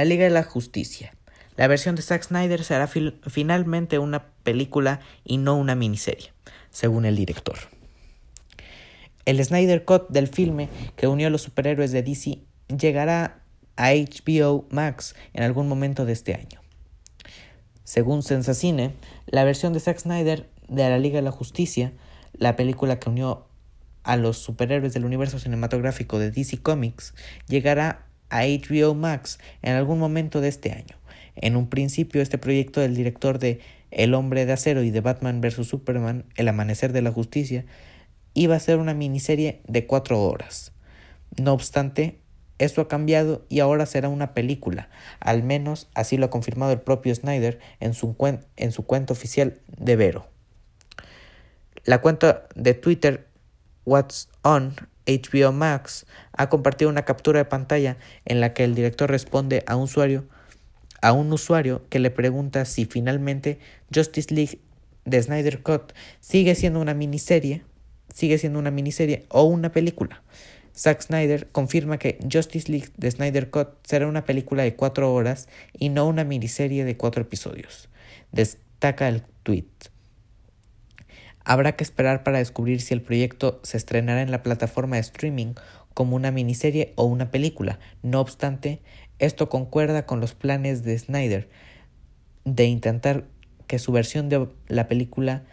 [0.00, 1.12] La Liga de la Justicia.
[1.56, 6.32] La versión de Zack Snyder será finalmente una película y no una miniserie,
[6.70, 7.58] según el director.
[9.26, 12.38] El Snyder Cut del filme que unió a los superhéroes de DC
[12.74, 13.42] llegará
[13.76, 16.62] a HBO Max en algún momento de este año.
[17.84, 18.94] Según Sensacine,
[19.26, 21.92] la versión de Zack Snyder de la Liga de la Justicia,
[22.32, 23.48] la película que unió
[24.02, 27.12] a los superhéroes del universo cinematográfico de DC Comics,
[27.48, 30.96] llegará a HBO Max en algún momento de este año.
[31.36, 33.60] En un principio, este proyecto del director de
[33.90, 35.66] El hombre de acero y de Batman vs.
[35.66, 37.64] Superman, El amanecer de la justicia,
[38.34, 40.72] iba a ser una miniserie de cuatro horas.
[41.36, 42.18] No obstante,
[42.58, 46.80] esto ha cambiado y ahora será una película, al menos así lo ha confirmado el
[46.80, 48.14] propio Snyder en su,
[48.56, 50.26] en su cuenta oficial de Vero.
[51.84, 53.29] La cuenta de Twitter
[53.90, 59.10] What's On HBO Max ha compartido una captura de pantalla en la que el director
[59.10, 60.28] responde a un usuario
[61.02, 63.58] a un usuario que le pregunta si finalmente
[63.92, 64.60] Justice League
[65.06, 67.64] de Snyder Cut sigue siendo una miniserie,
[68.14, 70.22] sigue siendo una miniserie o una película.
[70.76, 75.48] Zack Snyder confirma que Justice League de Snyder Cut será una película de cuatro horas
[75.76, 77.88] y no una miniserie de cuatro episodios.
[78.30, 79.66] Destaca el tweet.
[81.44, 85.54] Habrá que esperar para descubrir si el proyecto se estrenará en la plataforma de streaming
[85.94, 87.78] como una miniserie o una película.
[88.02, 88.80] No obstante,
[89.18, 91.48] esto concuerda con los planes de Snyder
[92.44, 93.24] de intentar
[93.66, 95.44] que su versión de la película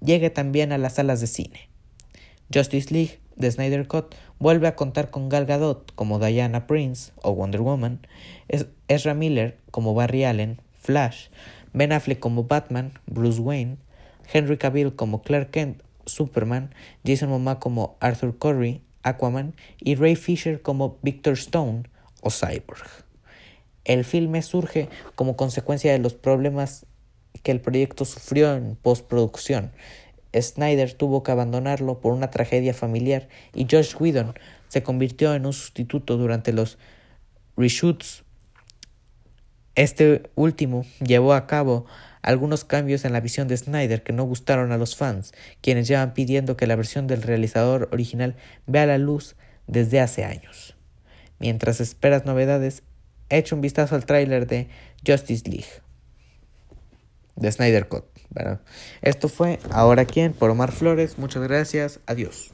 [0.00, 1.68] llegue también a las salas de cine.
[2.52, 7.34] Justice League de Snyder Cut vuelve a contar con Gal Gadot como Diana Prince o
[7.34, 8.00] Wonder Woman,
[8.88, 11.28] Ezra Miller como Barry Allen, Flash,
[11.72, 13.76] Ben Affleck como Batman, Bruce Wayne,
[14.32, 20.60] Henry Cavill como Clark Kent, Superman, Jason Momoa como Arthur Curry, Aquaman y Ray Fisher
[20.62, 21.84] como Victor Stone
[22.22, 22.86] o Cyborg.
[23.84, 26.86] El filme surge como consecuencia de los problemas
[27.42, 29.72] que el proyecto sufrió en postproducción.
[30.38, 34.34] Snyder tuvo que abandonarlo por una tragedia familiar y Josh Whedon
[34.68, 36.78] se convirtió en un sustituto durante los
[37.56, 38.22] reshoots.
[39.74, 41.86] Este último llevó a cabo
[42.22, 46.14] algunos cambios en la visión de Snyder que no gustaron a los fans, quienes llevan
[46.14, 48.36] pidiendo que la versión del realizador original
[48.66, 49.36] vea la luz
[49.66, 50.76] desde hace años.
[51.38, 52.82] Mientras esperas novedades,
[53.28, 54.68] echa un vistazo al tráiler de
[55.06, 55.82] Justice League
[57.40, 58.04] de Snyder Cut.
[59.02, 61.18] Esto fue Ahora quién por Omar Flores.
[61.18, 62.00] Muchas gracias.
[62.06, 62.52] Adiós.